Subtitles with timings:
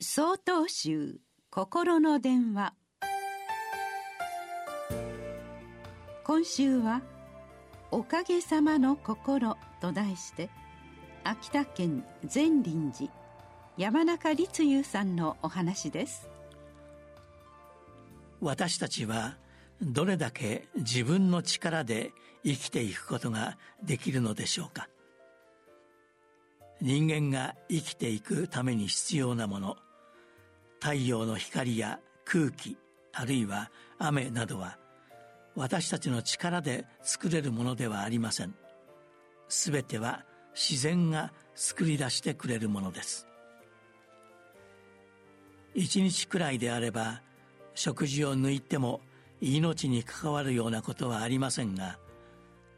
[0.00, 1.18] 総統集
[1.50, 2.72] 心の電話。
[6.22, 7.02] 今週は
[7.90, 10.50] 「おかげさまの心」と題して
[11.24, 13.12] 秋田県善林寺
[13.76, 16.28] 山中立雄さんのお話です。
[18.40, 19.36] 私たちは
[19.82, 22.12] どれだけ自分の力で
[22.44, 24.88] 生きていくことができるのでしょうか。
[26.80, 29.76] 人間が生きていくために必要なもの
[30.80, 32.76] 太陽の光や空気
[33.12, 34.78] あるいは雨などは
[35.56, 38.54] 私たちの力で作れるものではありません。
[39.48, 43.26] 全ては自然が作り出してくれるものです。
[45.74, 47.22] 一日くらいであれば
[47.74, 49.00] 食事を抜いても
[49.40, 51.98] 命に関わるようなことはありませんが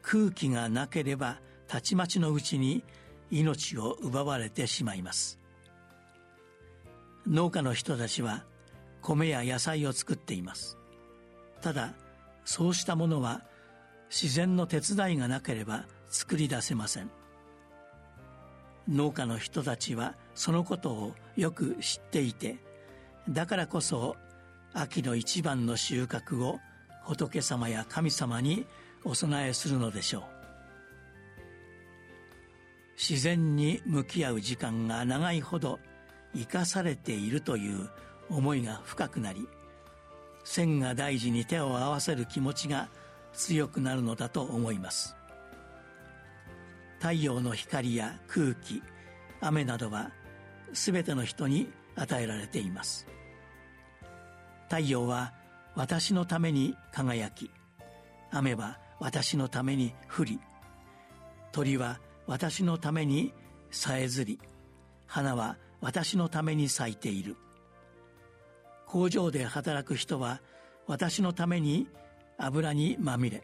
[0.02, 1.38] 空気がなければ
[1.68, 2.82] たちまちのうちに
[3.30, 5.38] 命を奪われてしまいます。
[7.26, 8.44] 農家の人たちは
[9.02, 10.78] 米や野菜を作っています。
[11.60, 11.94] ただ
[12.44, 13.42] そうしたものは
[14.10, 17.10] 自然の手伝いがなければ作り出せません。
[18.88, 22.56] 農家の人たちはそのことをよく知っていて
[23.28, 24.16] だからこそ
[24.72, 26.58] 秋の一番の収穫を
[27.04, 28.66] 仏様や神様に
[29.04, 30.22] お供えするのでしょう。
[32.98, 35.78] 自然に向き合う時間が長いほど
[36.34, 37.88] 生かされているという
[38.28, 39.48] 思いが深くなり
[40.44, 42.88] 千が大事に手を合わせる気持ちが
[43.32, 45.14] 強くなるのだと思います。
[46.98, 48.82] 太陽の光や空気
[49.40, 50.10] 雨などは
[50.72, 53.06] 全ての人に与えられています。
[54.64, 55.32] 太陽は
[55.74, 57.50] 私のために輝き
[58.30, 60.40] 雨は私のために降り
[61.52, 63.32] 鳥は私のために
[63.70, 64.38] さえずり
[65.06, 67.36] 花は私のために咲いている。
[68.86, 70.40] 工場で働く人は
[70.86, 71.86] 私のために
[72.38, 73.42] 油にまみれ。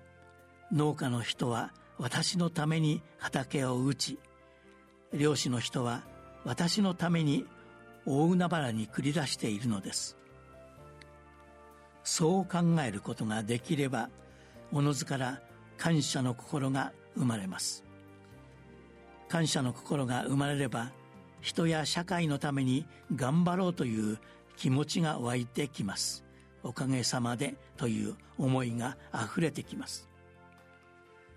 [0.72, 4.18] 農家の人は私のために畑を打ち。
[5.12, 6.02] 漁師の人は
[6.44, 7.46] 私のために
[8.04, 10.16] 大海原に繰り出しているのです。
[12.02, 14.10] そう考えることができれば
[14.72, 15.40] おのずから
[15.76, 17.84] 感謝の心が生まれます。
[19.28, 20.92] 感謝の心が生まれれば
[21.46, 24.18] 人や社会のために頑張ろうという
[24.56, 26.24] 気持ちが湧いてきます。
[26.64, 30.08] おかげさまでという思いが溢れてきます。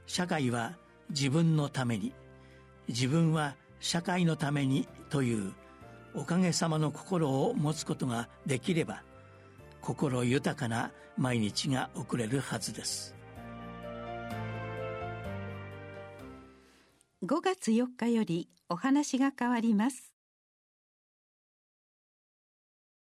[0.08, 0.74] 社会は
[1.12, 2.12] 自分のために
[2.88, 5.54] 自分は社会のためにという
[6.16, 9.04] おかげさまの心を持つことができれば
[9.80, 13.19] 心豊かな毎日が送れるはずです。
[17.30, 20.12] 5月4日よりお話が変わります。